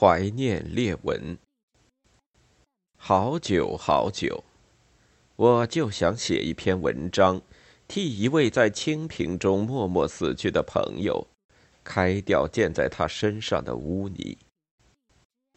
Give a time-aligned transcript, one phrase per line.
[0.00, 1.36] 怀念列文。
[2.96, 4.44] 好久好久，
[5.34, 7.42] 我就想写一篇文章，
[7.88, 11.26] 替一位在清贫中默默死去的朋友，
[11.82, 14.38] 开掉溅在他身上的污泥。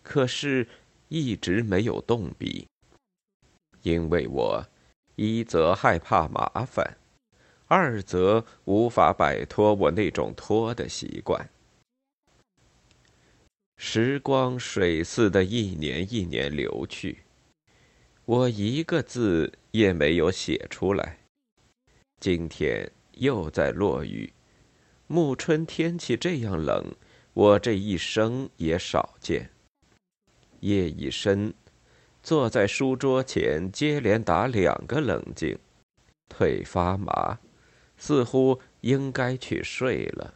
[0.01, 0.67] 可是，
[1.09, 2.65] 一直没有动笔，
[3.83, 4.65] 因为我
[5.17, 6.97] 一则害怕麻烦。
[7.67, 11.47] 二则无法摆脱我那种拖的习惯。
[13.83, 17.23] 时光水似的一年一年流去，
[18.25, 21.17] 我一个字也没有写出来。
[22.19, 24.31] 今天又在落雨，
[25.07, 26.93] 暮春天气这样冷，
[27.33, 29.49] 我这一生也少见。
[30.59, 31.51] 夜已深，
[32.21, 35.57] 坐在书桌前，接连打两个冷静，
[36.29, 37.39] 腿发麻。
[37.97, 40.35] 似乎应该去睡了。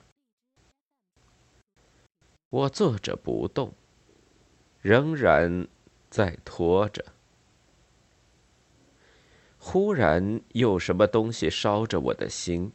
[2.56, 3.74] 我坐着不动，
[4.82, 5.68] 仍然
[6.10, 7.04] 在拖着。
[9.58, 12.72] 忽然有什么东西烧着我的心。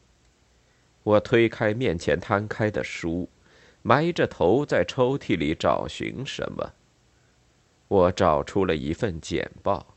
[1.03, 3.31] 我推开面前摊开的书，
[3.81, 6.75] 埋着头在抽屉里找寻什么。
[7.89, 9.95] 我找出了一份简报，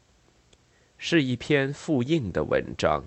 [0.98, 3.04] 是一篇复印的文章。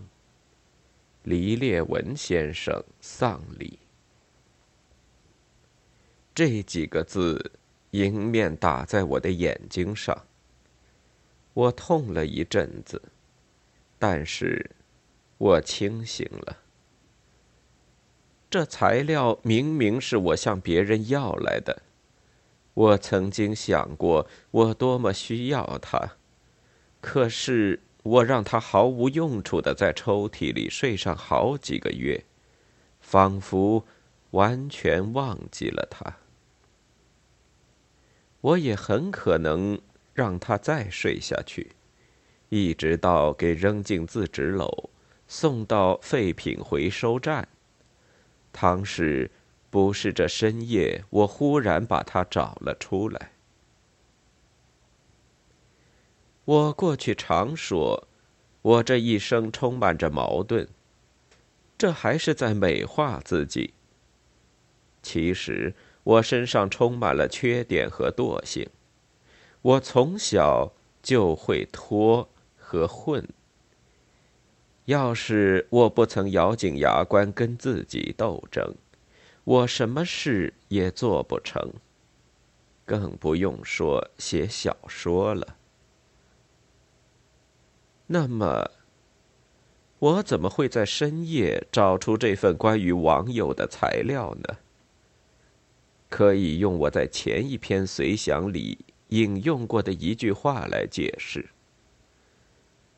[1.23, 3.79] 黎烈文先生丧礼，
[6.37, 7.53] 这几个字
[7.93, 10.27] 迎面打在我的眼睛上。
[11.55, 13.01] 我痛了一阵子，
[13.99, 14.73] 但是，
[15.39, 16.59] 我清醒了。
[18.51, 21.81] 这材料明明是我向别人要来的，
[22.75, 26.17] 我曾经想过我多么需要它，
[27.01, 27.81] 可是。
[28.03, 32.25] 我让它毫无用处的在抽屉里睡上好几个月，
[33.01, 33.85] 仿佛
[34.31, 36.19] 完全忘记了它。
[38.47, 39.81] 我也很可能
[40.15, 41.73] 让他再睡下去，
[42.49, 44.89] 一直到给扔进自纸篓，
[45.27, 47.49] 送到废品回收站。
[48.53, 49.33] 倘使
[49.69, 53.33] 不是这深夜，我忽然把他找了出来。
[56.45, 58.07] 我过去常说，
[58.63, 60.69] 我这一生充满着矛盾。
[61.77, 63.75] 这还是在美化自己。
[65.03, 65.75] 其实
[66.07, 68.71] 我身上充满了缺点和惰性。
[69.61, 70.73] 我从小
[71.03, 73.27] 就会拖和混。
[74.85, 78.77] 要是我不曾咬紧牙关跟自己斗争，
[79.43, 81.73] 我什么事也做不成，
[82.85, 85.57] 更不用说写小说了。
[88.07, 88.71] 那么，
[89.99, 94.59] 我怎么会在深夜找出这份关于网友的材料呢？
[96.17, 101.51] 可以用我在前一篇随想里引用过的一句话来解释：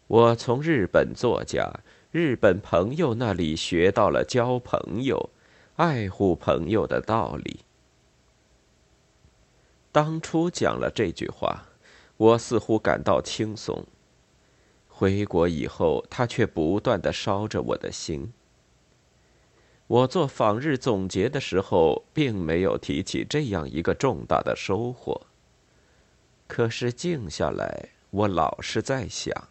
[0.07, 1.81] 我从日本作家、
[2.13, 5.31] 日本朋友那里学到了交朋友、
[5.75, 7.63] 爱护朋友的道理。
[9.91, 11.65] 当初讲了这句话，
[12.19, 13.85] 我似乎感到轻松。
[14.87, 18.33] 回国以后，他却不断的烧着我的心。
[19.89, 25.27] 我做访日总结的时候，并没有提起这样一个重大的收获。
[26.47, 29.49] 可是静下来，我老是在想：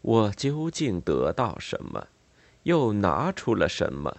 [0.00, 2.06] 我究竟得到什么，
[2.62, 4.18] 又拿出了什么？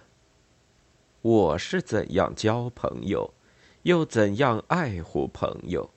[1.22, 3.32] 我是怎样交朋友，
[3.84, 5.90] 又怎样爱护朋友？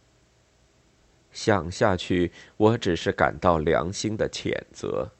[1.31, 5.11] 想下去，我只是感到良心的谴责，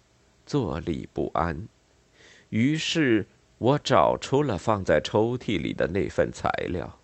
[0.45, 1.67] 坐立不安。
[2.49, 6.99] 于是，我找出了放在抽屉里的那份材料。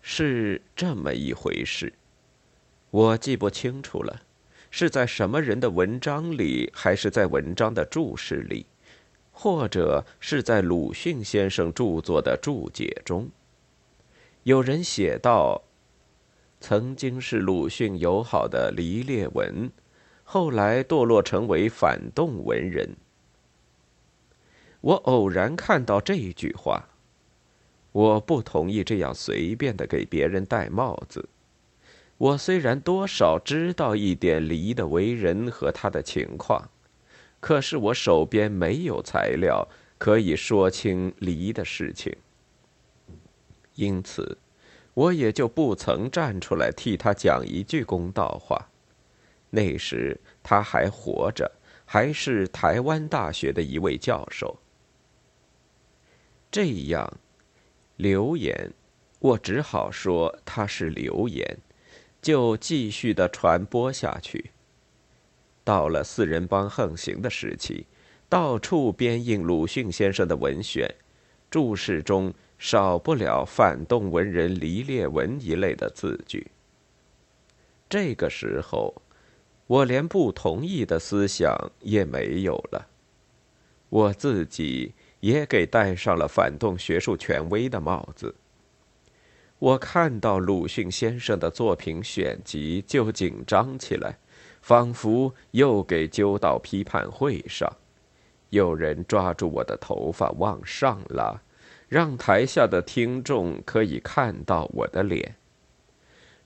[0.00, 1.92] 是这么一回事，
[2.90, 4.22] 我记不清楚了，
[4.70, 8.66] 是在什么人的文章里，还是在文章的注释里，
[9.32, 13.28] 或者是在鲁迅先生著作的注解中？
[14.44, 15.62] 有人写道。
[16.60, 19.70] 曾经是鲁迅友好的黎烈文，
[20.24, 22.96] 后来堕落成为反动文人。
[24.88, 26.88] 我偶然看到这句话，
[27.92, 31.28] 我不同意这样随便的给别人戴帽子。
[32.16, 36.70] 我虽然多少知道一点黎的为人和他的情况，
[37.38, 39.68] 可是我手边没有材料
[39.98, 42.16] 可以说清黎的事情，
[43.74, 44.38] 因此。
[44.94, 48.70] 我也就不曾站出来替他讲一句公道话。
[49.50, 51.52] 那时他还活着，
[51.84, 54.56] 还是台湾大学的一位教授。
[56.50, 57.18] 这样，
[57.96, 58.72] 流言
[59.18, 61.58] 我只好说它是流言，
[62.22, 64.50] 就继续的传播下去。
[65.62, 67.86] 到了四人帮横行的时期，
[68.28, 70.94] 到处编印鲁迅先生的文选，
[71.50, 76.50] 注释中少不了反动文人黎烈文一类的字句。
[77.90, 79.02] 这个时候，
[79.66, 82.88] 我连不同意的思想也没有了，
[83.90, 88.34] 我自己也给戴上了反动学术权威的帽子。
[89.58, 94.18] 我看到鲁迅先生的作品选集就紧张起来，
[94.62, 97.70] 仿佛又给揪到批判会上。
[98.50, 101.42] 有人抓住我的头发往上拉，
[101.88, 105.34] 让台下的听众可以看到我的脸。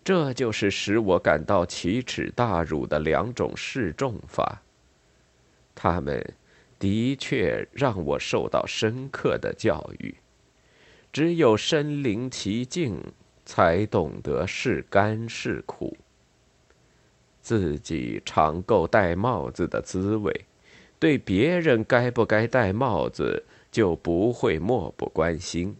[0.02, 4.62] 这就是使我感到奇耻大辱的两种示众法。
[5.74, 6.34] 他们
[6.82, 10.16] 的确让我受到深刻的教育。
[11.12, 13.00] 只有身临其境，
[13.44, 15.96] 才懂得是甘是苦。
[17.40, 20.44] 自己尝够戴帽子的滋味，
[20.98, 25.76] 对别人该不该戴帽子就不会漠不关心。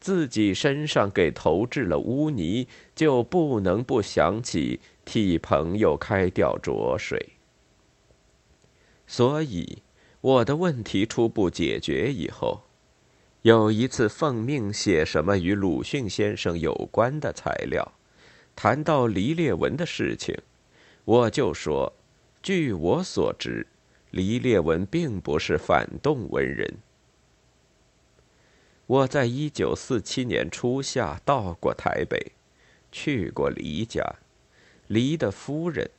[0.00, 7.34] 自己身上给投掷了污泥，就不能不想起替朋友开掉浊水。
[9.06, 9.82] 所以，
[10.20, 12.62] 我的问题初步解决以后，
[13.42, 17.92] 有一次奉命写什么与鲁迅先生有关的材料，
[18.56, 20.36] 谈到黎烈文的事情，
[21.04, 21.92] 我就说：
[22.42, 23.66] 据我所知，
[24.10, 26.78] 黎烈文并不是反动文人。
[28.86, 32.32] 我在一九四七年初夏到过台北，
[32.90, 34.02] 去过黎家，
[34.86, 35.90] 黎的夫人，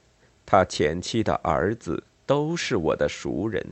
[0.45, 3.63] 他前妻的儿子都是我的熟人。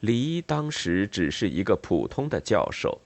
[0.00, 3.00] 黎当时只是一个普通的教授，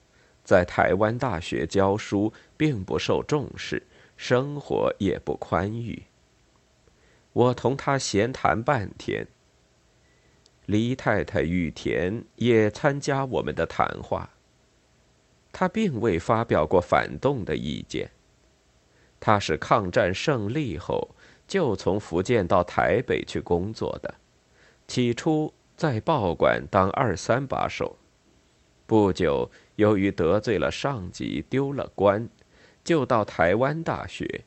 [0.45, 3.83] 在台湾大学教书，并不受重视，
[4.17, 6.03] 生活也不宽裕。
[7.33, 9.27] 我同他闲谈半天，
[10.67, 14.31] 黎太太雨田也参加我们的谈话。
[15.53, 18.11] 他并未发表过反动的意见。
[19.21, 21.09] 他是抗战胜利后
[21.47, 24.15] 就从福建到台北去工作的，
[24.89, 27.97] 起初在报馆当二三把手，
[28.87, 32.29] 不久由于得罪了上级，丢了官，
[32.85, 34.45] 就到台湾大学，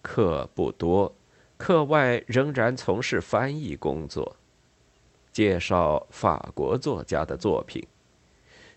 [0.00, 1.12] 课不多，
[1.56, 4.36] 课外仍然从事翻译工作，
[5.32, 7.84] 介绍法国作家的作品。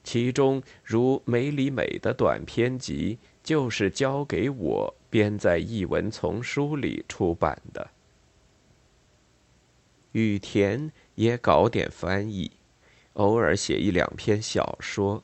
[0.04, 7.88] 其中，如梅里美的短篇集，就是交给我编在译文丛书里出版的。
[10.14, 12.52] 雨田也搞点翻译，
[13.14, 15.24] 偶尔写一两篇小说。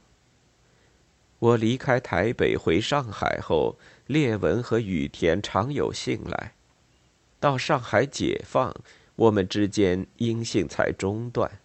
[1.37, 6.53] 我离开台北回上海后，列文和雨田常有信来。
[7.39, 8.73] 到上海解放，
[9.15, 11.59] 我们之间音信才中断。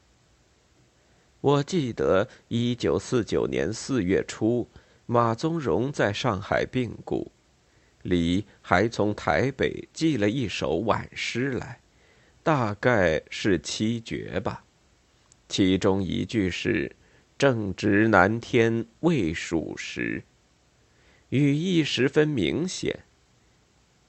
[1.41, 4.69] 我记得一九四九年四月初，
[5.07, 7.33] 马宗荣在上海病故，
[8.03, 11.81] 李还从台北寄了一首挽诗来，
[12.49, 14.65] 大概是七绝吧，
[15.51, 16.97] 其中一句是
[17.37, 20.23] “正值南天未属时”，
[21.29, 23.01] 语意十分明显。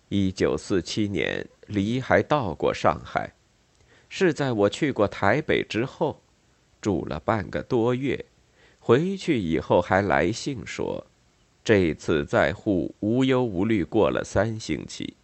[0.08, 3.34] 一九四七年，黎还到过上海，
[4.08, 6.22] 是在我去过台北之后。
[6.80, 8.24] 住了半个多月，
[8.80, 11.06] 回去以后还来信说，
[11.62, 15.18] 这次在沪无忧无虑过了三星期，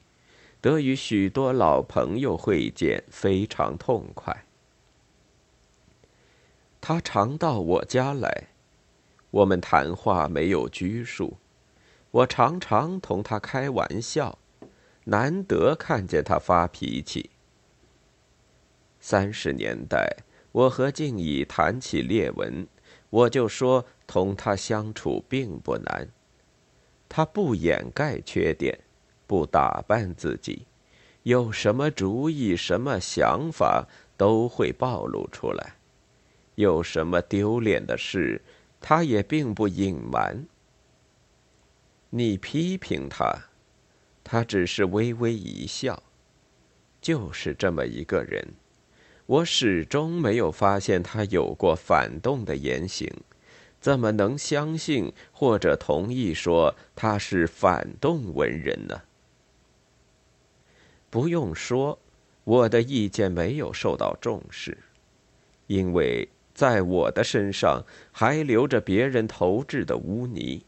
[0.66, 4.48] 得与许多老朋友会见，非常痛快。
[6.82, 8.48] 他常到我家来，
[9.30, 11.38] 我们谈话没有拘束，
[12.10, 14.40] 我常常同他开玩笑，
[15.04, 17.30] 难得看见他发脾气。
[19.00, 20.18] 三十年代。
[20.52, 22.66] 我和静怡谈起列文，
[23.10, 26.08] 我就说同他相处并不难。
[27.10, 28.80] 他不掩盖缺点，
[29.28, 30.66] 不打扮自己，
[31.24, 35.76] 有什么主意、什么想法都会暴露出来。
[36.56, 38.42] 有什么丢脸的事，
[38.80, 40.46] 他也并不隐瞒。
[42.12, 43.50] 你批评他，
[44.24, 46.02] 他只是微微一笑。
[47.02, 48.54] 就是这么一个人。
[49.28, 53.12] 我始终没有发现他有过反动的言行，
[53.82, 59.02] 怎么能相信或者同意说他是反动文人呢？
[61.16, 61.98] 不用说，
[62.44, 64.78] 我的意见没有受到重视，
[65.68, 70.66] 因为在我的身上还留着别人投掷的污泥。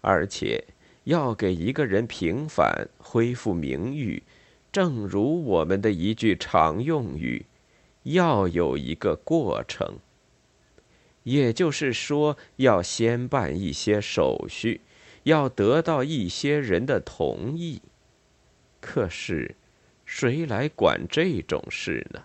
[0.00, 0.64] 而且
[1.04, 4.22] 要给一个人平反、恢复名誉，
[4.72, 7.44] 正如我们的一句常用语
[8.04, 9.98] ：“要有一个过程。”
[11.24, 14.80] 也就是说，要先办一些手续，
[15.24, 17.82] 要得到一些人的同意。
[18.82, 19.54] 可是，
[20.04, 22.24] 谁来管这种事呢？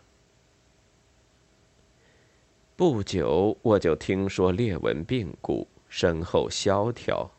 [2.75, 7.29] 不久，我就听说列文病故，身后萧条，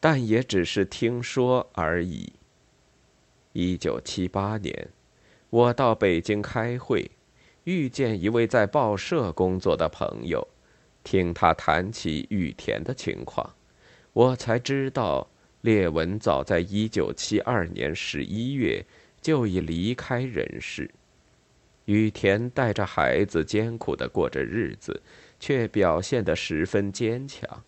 [0.00, 2.32] 但也只是听说而已。
[3.52, 4.88] 一九七八年，
[5.50, 7.10] 我到北京开会，
[7.64, 10.48] 遇见一位在报社工作的朋友。
[11.04, 13.54] 听他谈起羽田的情况，
[14.12, 15.28] 我才知道
[15.62, 18.84] 列文早在一九七二年十一月
[19.20, 20.90] 就已离开人世。
[21.86, 25.00] 羽田带着孩子艰苦的过着日子，
[25.38, 27.62] 却表现得十分坚强。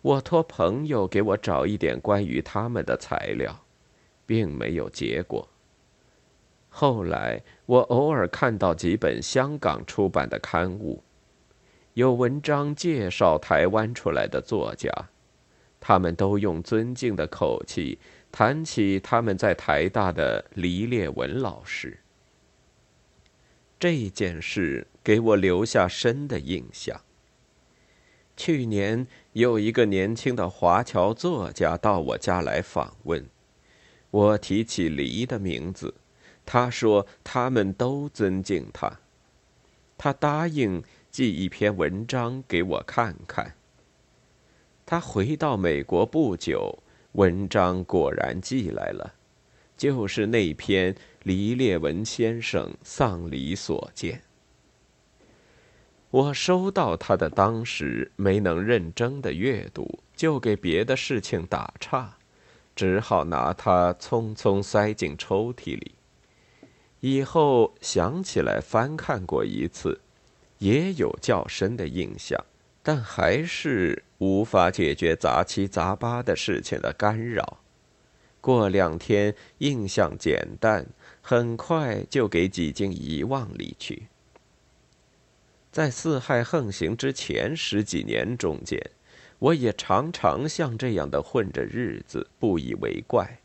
[0.00, 3.64] 我托朋友给我找一点关于他们的材料，
[4.24, 5.48] 并没有结果。
[6.68, 11.02] 后来我偶尔看到几本香港出版的刊物。
[11.94, 14.88] 有文章介绍台湾出来的作家，
[15.80, 17.98] 他们都用尊敬的口气
[18.30, 21.98] 谈起他们在台大的黎烈文老师。
[23.78, 27.00] 这件事给我留下深的印象。
[28.36, 33.26] 去年有一个年轻的华侨作家到我家来访问，
[34.10, 35.94] 我提起黎的名字，
[36.44, 39.00] 他说他们都尊敬他，
[39.96, 40.82] 他答应。
[41.10, 43.56] 寄一篇文章给我看看。
[44.90, 46.78] 他回到美国不久，
[47.12, 49.12] 文章果然寄来了，
[49.76, 54.22] 就是那篇黎烈文先生丧礼所见。
[56.10, 62.16] 我收到他的当时没能认真的阅读，就给别的事情打岔，
[62.74, 65.96] 只好拿它匆匆塞进抽屉里。
[67.00, 70.00] 以后想起来翻看过一次。
[70.60, 72.42] 也有较深的印象，
[72.88, 77.58] 但还是无法解决杂七杂八的事情的干扰。
[78.40, 80.86] 过两天，印象减淡，
[81.20, 84.04] 很快就给挤进遗忘里去。
[85.70, 88.80] 在四害横行之前十几年中间，
[89.38, 93.38] 我也常常像这样的混着日子，不以为怪。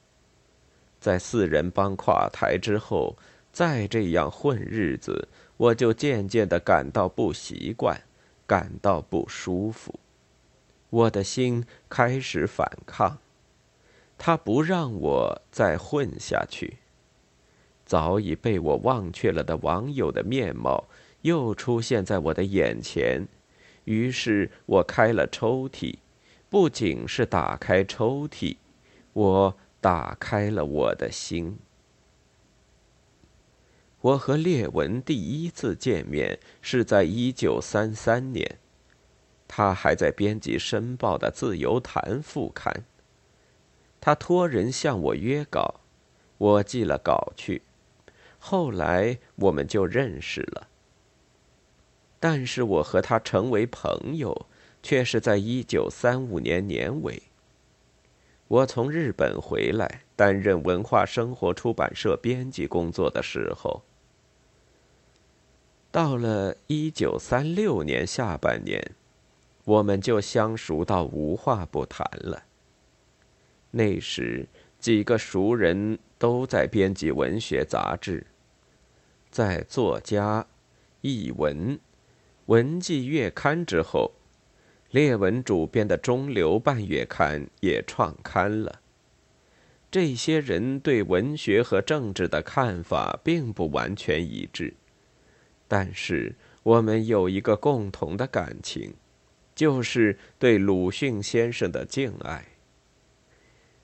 [1.02, 3.18] 在四人帮垮台之后，
[3.52, 5.28] 再这样混日子。
[5.58, 8.02] 我就渐渐的感到不习惯，
[8.46, 10.00] 感到不舒服，
[10.90, 13.20] 我的心开始反抗，
[14.18, 16.78] 他不让我再混下去。
[17.86, 20.86] 早已被我忘却了的网友的面貌
[21.22, 23.28] 又出现在我的眼前，
[23.86, 25.96] 于是我开了抽屉，
[26.50, 28.58] 不仅是打开抽屉，
[29.14, 31.58] 我打开了我的心。
[34.04, 38.60] 我和列文第一次见面是在一九三三年，
[39.48, 42.84] 他还在编辑《申报》的《自由谈》副刊。
[44.02, 45.80] 他托人向我约稿，
[46.38, 47.62] 我寄了稿去，
[48.38, 50.68] 后来我们就认识了。
[52.20, 54.48] 但是我和他成为朋友，
[54.82, 57.24] 却是在一九三五年年尾。
[58.50, 63.82] 我从日本回来，担任文化生活出版社编辑工作的时候。
[65.94, 68.96] 到了一九三六年下半年，
[69.64, 72.46] 我们就相熟到无话不谈了。
[73.70, 74.48] 那时
[74.80, 78.26] 几个熟人都在编辑文学杂志，
[79.30, 80.48] 在作家、
[81.02, 81.80] 译文、
[82.48, 84.14] 文记月刊之后，
[84.90, 88.80] 列文主编的中流半月刊也创刊了。
[89.92, 94.74] 这些人对文学和政治的看法并不完全一致。
[95.68, 98.94] 但是我们有一个共同的感情，
[99.56, 102.46] 就是对鲁迅先生的敬爱。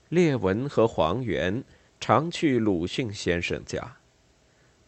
[0.08, 1.62] 列文和黄源
[2.00, 3.96] 常去鲁迅先生家，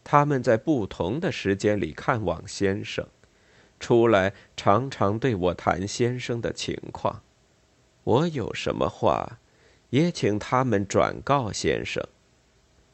[0.03, 3.07] 他们在不同的时间里看望先生，
[3.79, 7.21] 出来常常对我谈先生的情况。
[8.03, 9.39] 我有什么话，
[9.91, 12.03] 也请他们转告先生。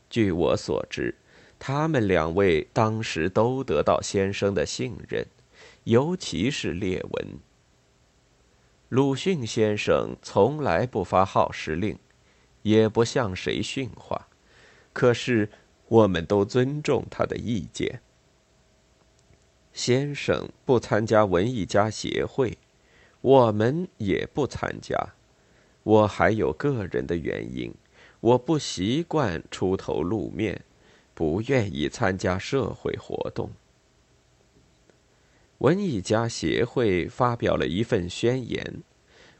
[0.09, 1.15] 据我所知。
[1.59, 5.27] 他们两位当时都得到先生的信任，
[5.83, 7.39] 尤其是列文。
[8.87, 11.99] 鲁迅先生从来不发号施令，
[12.63, 14.27] 也不向谁训话，
[14.93, 15.49] 可是
[15.89, 18.01] 我们都尊重他的意见。
[19.73, 22.57] 先生不参加文艺家协会，
[23.21, 25.13] 我们也不参加，
[25.83, 27.71] 我还有个人的原因，
[28.21, 30.65] 我不习惯出头露面，
[31.19, 33.51] 不愿意参加社会活动。
[35.57, 38.83] 文艺家协会发表了一份宣言，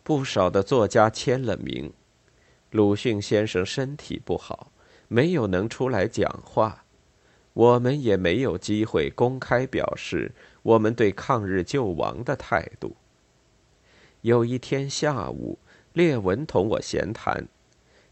[0.04, 1.94] 不少的作家签了名。
[2.72, 4.74] 鲁迅先生身体不好，
[5.08, 6.84] 没有能出来讲话，
[7.54, 10.34] 我们也没有机会公开表示
[10.64, 12.98] 我们对抗日救亡的态度。
[14.20, 15.58] 有一天下午，
[15.94, 17.48] 列文同我闲谈，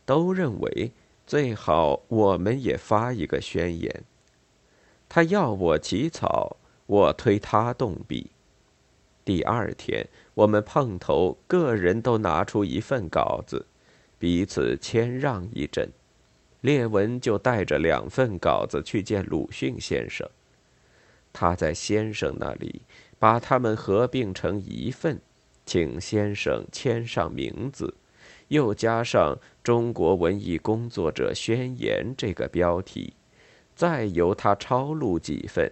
[0.06, 0.94] 都认为
[1.28, 4.04] 最好我们也发一个宣言。
[5.08, 6.58] 他要我起草。
[6.88, 8.32] 我推他动笔。
[9.26, 13.66] 第二天，我们碰头，个人都拿出一份稿子，
[14.18, 15.92] 彼此谦让一阵。
[16.62, 20.26] 列文就带着两份稿子去见鲁迅先生。
[21.34, 22.84] 他在先生那里
[23.20, 25.20] 把他们合并成一份，
[25.66, 27.94] 请先生签上名字，
[28.50, 33.14] 又加上《中国文艺工作者宣言》这个标题，
[33.76, 35.72] 再由他抄录几份。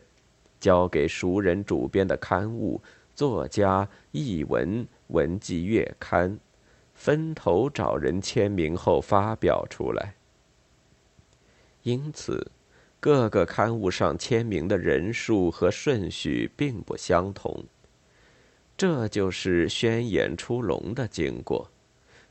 [0.60, 2.82] 交给熟人主编的刊物
[3.14, 6.32] 《作家译文文季月刊》，
[6.94, 10.16] 分头找人签名后发表出来。
[11.84, 12.52] 因此，
[13.00, 17.64] 各个刊物上签名的人数和顺序并不相同。
[18.76, 21.70] 这就是宣言出笼的经过。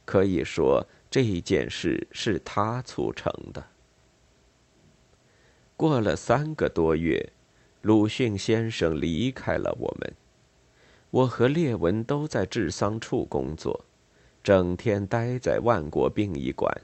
[0.04, 3.64] 可以说，这件事是他促成的。
[5.76, 7.30] 过了三个多月。
[7.82, 10.14] 鲁迅先生离开了我们，
[11.10, 13.84] 我和列文都在治丧处工作，
[14.42, 16.74] 整天待在万国殡仪馆。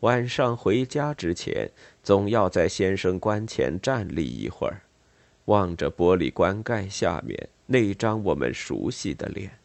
[0.00, 1.68] 晚上回家之前，
[2.04, 4.82] 总要在先生棺前站立一会儿，
[5.46, 9.58] 望着玻璃棺盖下面那张我们熟悉的脸，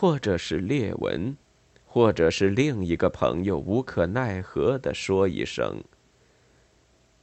[0.00, 1.36] 或者是列文，
[1.84, 5.82] 或者是另一个朋友，无可奈何的说一声：“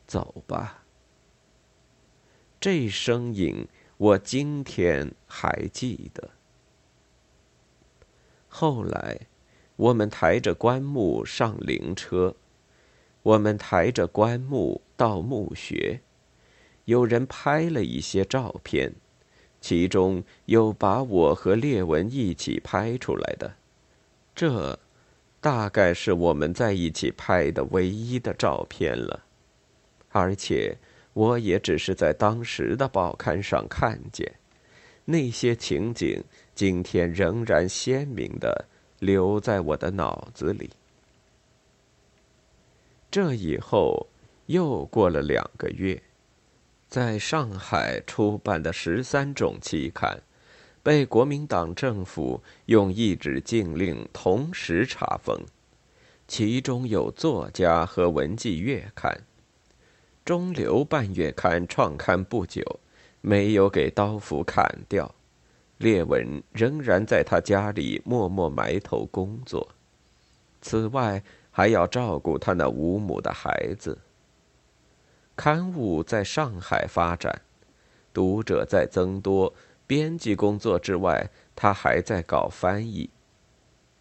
[0.06, 0.84] 走吧。”
[2.60, 6.32] 这声音，我今天还记得。
[8.50, 9.22] 后来，
[9.78, 12.36] 我们抬着棺木上灵车，
[13.24, 16.02] 我们抬着棺木到墓穴，
[16.84, 18.96] 有人拍了一些照片，
[19.66, 23.56] 其中有把我和列文一起拍出来的，
[24.36, 24.78] 这，
[25.42, 29.24] 大概是我们在一起拍的唯一的照片了，
[30.10, 30.78] 而且。
[31.14, 34.30] 我也只是在当时的报刊上看见，
[35.06, 36.22] 那些情景
[36.54, 38.66] 今天仍然鲜明的
[39.00, 40.70] 留在我的脑子里。
[43.10, 44.08] 这以后
[44.48, 46.04] 又过了两个月，
[46.88, 50.22] 在上海出版的十三种期刊，
[50.82, 55.38] 被国民党政府用一纸禁令同时查封，
[56.28, 59.22] 其中有作家和文季月刊。
[60.24, 62.62] 中流半月刊创刊不久，
[63.22, 65.14] 没有给刀斧砍掉。
[65.78, 69.68] 列文仍然在他家里默默埋头工作，
[70.62, 71.22] 此外
[71.52, 73.98] 还要照顾他那五母的孩子。
[75.36, 77.42] 刊物在上海发展，
[78.14, 79.54] 读者在增多，
[79.86, 83.10] 编辑工作之外，他还在搞翻译。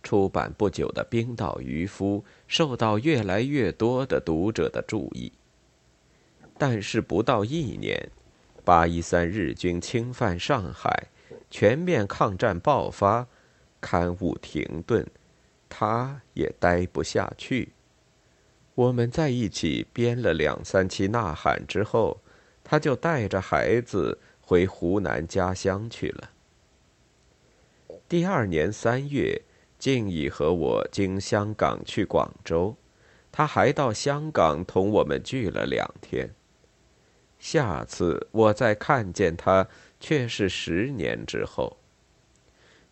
[0.02, 5.32] 出版不久的《冰岛渔夫》受到越来越多的读者的注意。
[6.56, 8.10] 但是不到一年，
[8.64, 11.08] 八一三日军侵犯上海，
[11.50, 13.26] 全面抗战爆发，
[13.80, 15.04] 刊物停顿，
[15.68, 17.72] 他也待不下去。
[18.74, 22.20] 我们在一起编了两三期《呐喊》之后，
[22.64, 26.30] 他就带着孩子回湖南家乡去了。
[28.08, 29.42] 第二年三月，
[29.78, 32.76] 静怡和我经香港去广州，
[33.30, 36.34] 他还到香港同我们聚了两天。
[37.38, 39.68] 下次我再看见他，
[40.00, 41.76] 却是十年之后。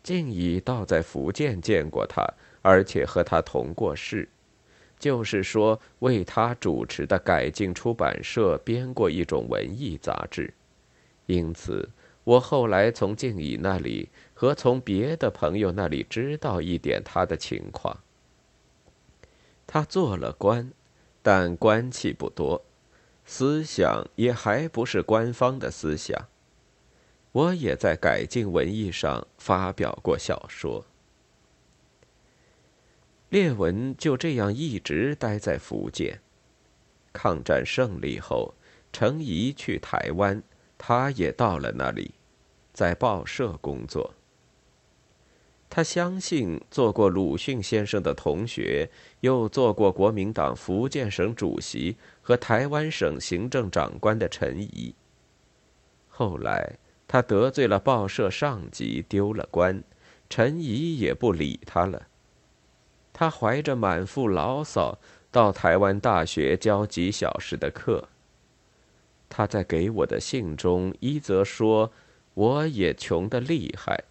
[0.01, 2.25] 静怡倒在福建见过他，
[2.61, 4.29] 而且和他同过事，
[5.03, 10.53] 就是说为他主持的改进出版社编过一种文艺杂志，
[11.25, 11.89] 因此
[12.23, 17.97] 我后来从静怡那里和从别的朋友那里知道一点他的情况。
[19.67, 20.71] 他做了官，
[21.21, 22.63] 但官气不多。
[23.25, 26.17] 思想也还不是官方的思想。
[27.33, 30.85] 我也在改进文艺上发表过小说。
[33.33, 36.21] 列文就这样一直待在福建。
[37.11, 38.53] 抗战胜利后，
[38.91, 40.43] 程颐去台湾，
[40.77, 42.11] 他也到了那里，
[42.73, 44.13] 在报社工作。
[45.67, 48.87] 他相信做过鲁迅先生的同学，
[49.21, 54.93] 又做过国民党福建省主席和台湾省行政长官的陈仪。
[56.07, 59.83] 后来他得罪了报社上级，丢了官，
[60.29, 62.09] 陈仪也不理他了。
[63.23, 64.99] 他怀着满腹牢骚
[65.31, 68.09] 到台湾大学教几小时的课。
[69.29, 71.93] 他在给我的信中，一则说
[72.33, 74.03] 我也穷得厉害，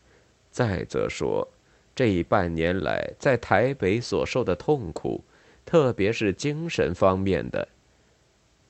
[0.51, 1.47] 再则说
[1.95, 5.23] 这半年来在台北所受的痛苦，
[5.67, 7.69] 特别是精神方面的，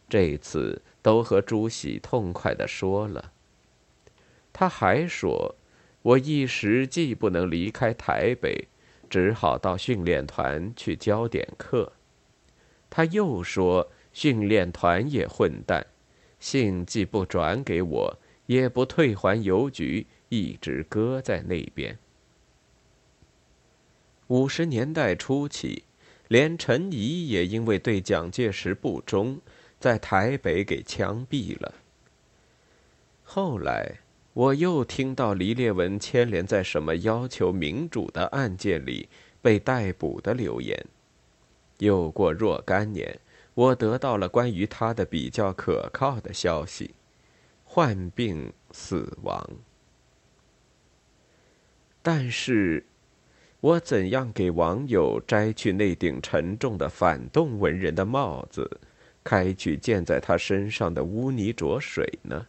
[0.09, 3.31] 这次都和朱喜痛快的说了。
[4.53, 5.55] 他还说，
[6.03, 8.67] 我一时既不能离开台北，
[9.13, 11.93] 只好到训练团去教点课。
[12.89, 15.87] 他又说，训练团也混蛋。
[16.41, 21.99] 信既不转给我，也不退还邮局，一直搁在那边。
[24.29, 25.85] 五十年代初期，
[26.29, 29.39] 连陈仪也因为对蒋介石不忠，
[29.79, 31.75] 在台北给枪毙了。
[33.23, 34.01] 后来，
[34.35, 39.09] 我又听到黎烈文牵连在什么要求民主的案件里
[39.41, 40.87] 被逮捕的流言。
[41.79, 43.21] 又过若干年。
[43.55, 46.95] 我得到了关于他的比较可靠的消息：
[47.65, 49.47] 患病死亡。
[52.01, 52.87] 但是，
[53.61, 58.81] 我怎样给网友摘去那顶沉重的反动文人的帽子，
[59.23, 62.47] 开去溅在他身上的污泥浊水呢？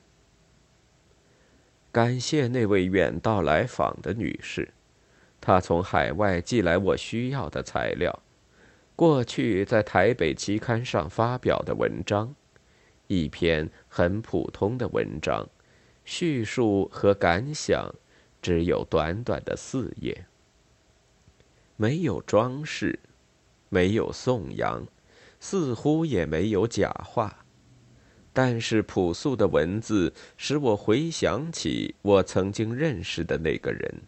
[1.93, 4.73] 感谢那位远道来访的女士，
[5.39, 8.23] 她从海外寄来我需要的材料。
[8.95, 12.33] 过去在台北期刊上发表的文章，
[13.05, 15.47] 一篇很普通的文章，
[16.03, 17.93] 叙述和感想
[18.41, 20.25] 只有短短的四页，
[21.75, 22.99] 没有装饰，
[23.69, 24.87] 没有颂扬，
[25.39, 27.42] 似乎也没有假话，
[28.33, 34.01] 但是朴素的文字使我回想起我曾经认识的那个人。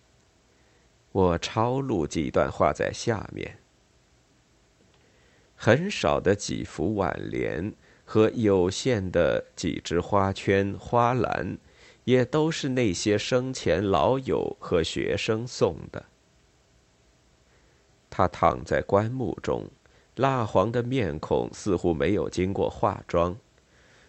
[1.12, 3.60] 我抄录几段话在下面。
[5.56, 7.72] 很少的几幅挽联
[8.04, 11.58] 和有限的几枝花圈、花篮，
[12.04, 16.04] 也都是那些生前老友和学生送的。
[18.10, 19.66] 他躺在棺木中，
[20.16, 23.38] 蜡黄的面孔似乎没有经过化妆，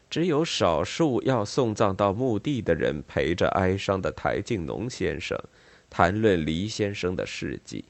[0.09, 5.39] 只有少数要送葬到墓地的人陪着哀伤的台静农先生，
[5.91, 7.85] 谈论黎先生的事迹。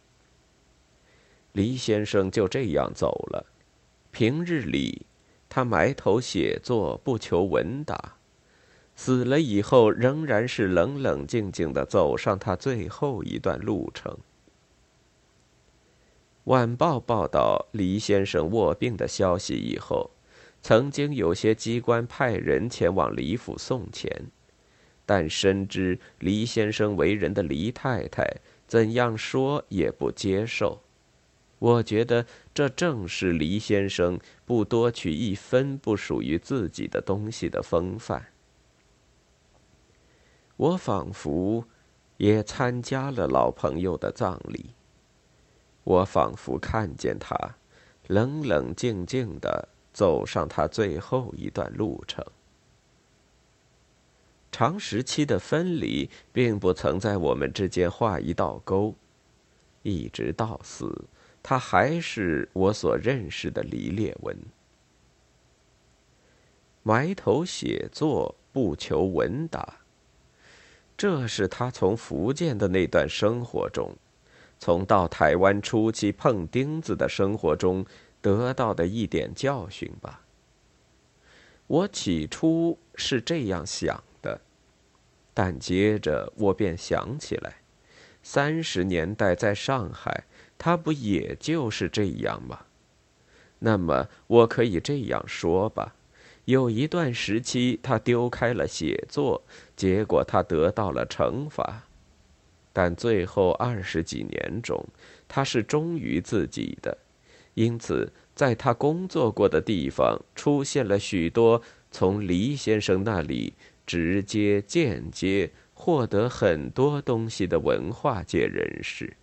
[1.53, 3.47] 黎先生就这样走了。
[4.11, 5.07] 平日里，
[5.49, 8.17] 他埋头写作，不求闻达；
[8.95, 14.17] 死了以后，仍然是冷冷静静的走上他最后一段路程。
[16.45, 20.11] 晚报报道黎先生卧病的消息以后，
[20.63, 24.11] 曾经有些机关派人前往李府送钱，
[25.05, 28.25] 但深知黎先生为人的黎太太
[28.67, 30.83] 怎样说也不接受。
[31.59, 38.27] 我觉得这正是黎先生不多取一分不属于自己的东西的风范。
[40.57, 41.67] 我仿佛
[42.19, 44.71] 也参加了老朋友的葬礼。
[45.85, 47.37] 我仿佛看见他
[48.09, 52.23] 冷冷静静的走上他最后一段路程。
[54.53, 58.95] 长时期的分离并不曾在我们之间画一道沟，
[59.83, 61.07] 一直到死。
[61.43, 64.37] 他还是我所认识的黎烈文。
[66.83, 69.79] 埋头写作，不求闻达。
[70.95, 73.97] 这是他从福建的那段生活中，
[74.59, 77.87] 从到台湾初期碰钉子的生活中
[78.21, 80.23] 得到的一点教训吧。
[81.67, 84.41] 我起初是这样想的，
[85.35, 87.57] 但接着我便想起来，
[88.23, 90.25] 三十年代在上海。
[90.59, 92.61] 他不也就是这样吗？
[93.59, 95.95] 那么我可以这样说吧：
[96.47, 99.43] 有一段时期，他丢开了写作，
[99.77, 101.83] 结果他得到了惩罚；
[102.73, 104.83] 但最后二十几年中，
[105.29, 106.97] 他是忠于自己的，
[107.57, 113.55] 因此在他工作过的地方，出现了许多从黎先生那里
[113.87, 119.17] 直接、间接获得很多东西的文化界人士。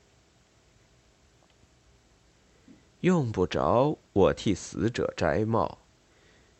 [3.01, 5.77] 用不着我替死者摘帽，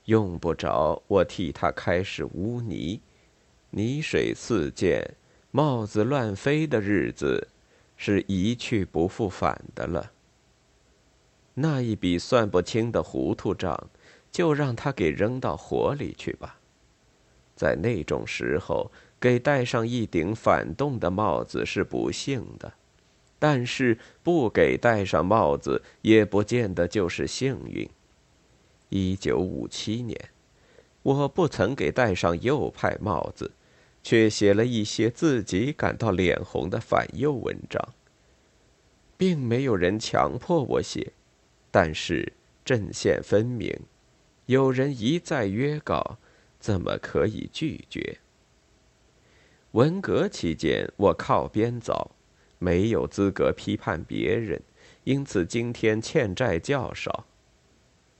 [0.05, 3.01] 用不着我替他开始污泥，
[3.71, 5.15] 泥水四溅，
[5.49, 7.47] 帽子乱飞的日子，
[7.97, 10.12] 是一去不复返的了。
[11.55, 13.89] 那一笔算不清的糊涂账，
[14.31, 16.59] 就让他给扔到火里去吧。
[17.55, 22.73] 在那种时候，给戴上一顶反动的帽子是不幸的，
[23.37, 27.87] 但是不给戴上帽子，也不见得就是幸运。
[28.89, 30.29] 一九五七年，
[31.03, 33.51] 我不曾给戴上右派帽子，
[34.01, 37.93] 却写了一些自己感到脸红的反右文章。
[39.15, 41.13] 并没有人强迫我写。
[41.73, 42.31] 但是
[42.63, 43.75] 阵线分明，
[44.45, 46.19] 有人一再约稿，
[46.59, 48.19] 怎么可以拒绝？
[49.71, 52.11] 文革期间，我靠边走，
[52.59, 54.61] 没有资格批判别人，
[55.03, 57.25] 因此今天欠债较少。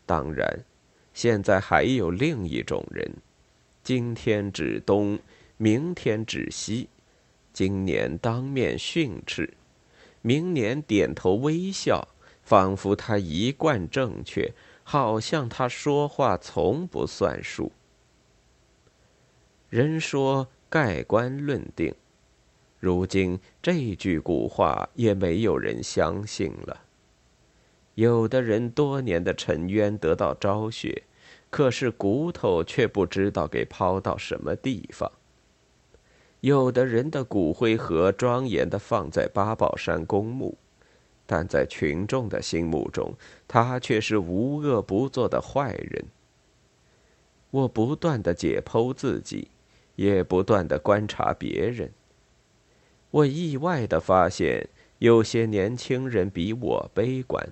[0.08, 0.66] 当然，
[1.13, 3.08] 现在还有另一种人，
[3.84, 5.20] 今天指东，
[5.58, 6.89] 明天指西，
[7.54, 9.54] 今年当面训斥，
[10.24, 12.08] 明年点头微笑。
[12.43, 14.53] 仿佛他一贯正确，
[14.84, 17.71] 好像他说话从不算数。
[19.69, 21.95] 人说盖棺论定，
[22.79, 26.82] 如今这句古话也没有人相信了。
[27.95, 31.03] 有的人多年的沉冤得到昭雪，
[31.49, 35.12] 可是骨头却不知道给抛到什么地方。
[36.41, 40.58] 有的人的骨灰盒庄严的放在八宝山公墓。
[41.34, 43.12] 但在群众的心目中，
[43.48, 46.06] 他却是无恶不作的坏人。
[47.50, 49.48] 我不断的解剖自己，
[49.96, 51.91] 也不断的观察别人。
[53.10, 54.69] 我意外的发现，
[55.00, 57.43] 有些年轻人比我悲观。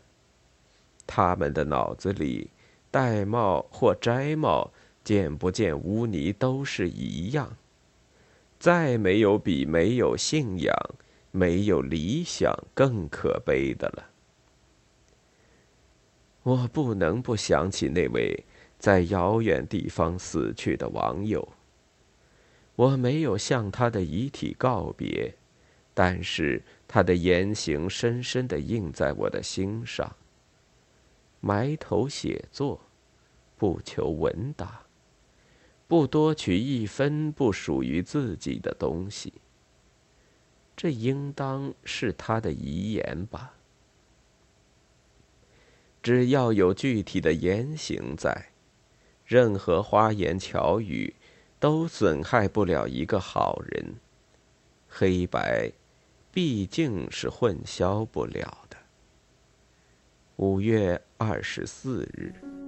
[1.08, 2.52] 他们的脑子里，
[2.92, 4.70] 戴帽或摘帽，
[5.04, 7.58] 见不见污泥都是一样。
[8.60, 10.76] 再没有比没有信仰。
[11.32, 14.10] 没有理想更可悲的了。
[16.44, 18.46] 我不能不想起那位
[18.78, 21.48] 在遥远地方死去的网友。
[22.76, 25.36] 我没有向他的遗体告别，
[25.94, 30.16] 但是他的言行深深的印在我的心上。
[31.40, 32.82] 埋头写作，
[33.58, 34.84] 不求闻达，
[35.88, 39.34] 不多取一分不属于自己的东西。
[40.76, 43.54] 这应当是他的遗言吧。
[46.02, 48.48] 只要有具体的言行在，
[49.26, 51.14] 任何花言巧语
[51.60, 53.96] 都损害不了一个好人。
[54.90, 55.72] 黑白
[56.32, 58.78] 毕竟是混淆不了的。
[60.38, 62.61] 五月二十四日。